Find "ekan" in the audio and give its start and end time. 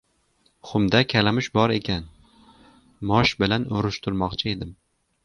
1.75-2.07